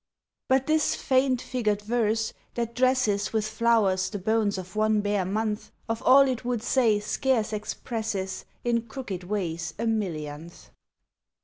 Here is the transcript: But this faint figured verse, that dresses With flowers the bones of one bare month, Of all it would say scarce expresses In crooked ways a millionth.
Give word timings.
But 0.47 0.65
this 0.65 0.95
faint 0.95 1.43
figured 1.43 1.83
verse, 1.83 2.33
that 2.55 2.73
dresses 2.73 3.31
With 3.33 3.47
flowers 3.47 4.09
the 4.09 4.17
bones 4.17 4.57
of 4.57 4.75
one 4.75 5.01
bare 5.01 5.25
month, 5.25 5.69
Of 5.87 6.01
all 6.01 6.27
it 6.27 6.43
would 6.43 6.63
say 6.63 6.99
scarce 6.99 7.53
expresses 7.53 8.45
In 8.63 8.87
crooked 8.87 9.23
ways 9.25 9.75
a 9.77 9.85
millionth. 9.85 10.71